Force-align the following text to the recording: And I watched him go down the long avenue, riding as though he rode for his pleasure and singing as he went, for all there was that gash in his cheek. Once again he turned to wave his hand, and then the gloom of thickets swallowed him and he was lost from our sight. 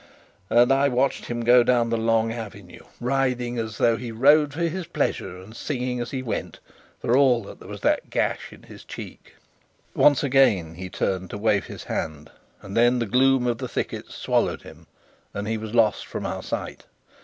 And 0.49 0.71
I 0.71 0.87
watched 0.89 1.25
him 1.25 1.41
go 1.45 1.61
down 1.61 1.91
the 1.91 1.95
long 1.95 2.31
avenue, 2.33 2.85
riding 2.99 3.59
as 3.59 3.77
though 3.77 3.97
he 3.97 4.11
rode 4.11 4.51
for 4.53 4.61
his 4.63 4.87
pleasure 4.87 5.37
and 5.37 5.55
singing 5.55 5.99
as 5.99 6.09
he 6.09 6.23
went, 6.23 6.59
for 6.99 7.15
all 7.15 7.43
there 7.43 7.67
was 7.69 7.81
that 7.81 8.09
gash 8.09 8.51
in 8.51 8.63
his 8.63 8.83
cheek. 8.83 9.35
Once 9.93 10.23
again 10.23 10.73
he 10.73 10.89
turned 10.89 11.29
to 11.29 11.37
wave 11.37 11.65
his 11.67 11.83
hand, 11.83 12.31
and 12.63 12.75
then 12.75 12.97
the 12.97 13.05
gloom 13.05 13.45
of 13.45 13.59
thickets 13.59 14.15
swallowed 14.15 14.63
him 14.63 14.87
and 15.35 15.47
he 15.47 15.59
was 15.59 15.75
lost 15.75 16.07
from 16.07 16.25
our 16.25 16.41
sight. 16.41 16.87